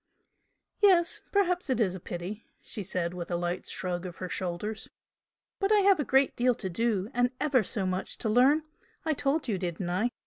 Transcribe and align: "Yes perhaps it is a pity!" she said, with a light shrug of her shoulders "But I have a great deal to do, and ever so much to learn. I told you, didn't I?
"Yes 0.81 1.21
perhaps 1.31 1.69
it 1.69 1.79
is 1.79 1.93
a 1.93 1.99
pity!" 1.99 2.43
she 2.63 2.81
said, 2.81 3.13
with 3.13 3.29
a 3.29 3.35
light 3.35 3.67
shrug 3.67 4.03
of 4.07 4.15
her 4.15 4.29
shoulders 4.29 4.89
"But 5.59 5.71
I 5.71 5.81
have 5.81 5.99
a 5.99 6.03
great 6.03 6.35
deal 6.35 6.55
to 6.55 6.69
do, 6.71 7.11
and 7.13 7.29
ever 7.39 7.61
so 7.61 7.85
much 7.85 8.17
to 8.17 8.27
learn. 8.27 8.63
I 9.05 9.13
told 9.13 9.47
you, 9.47 9.59
didn't 9.59 9.91
I? 9.91 10.09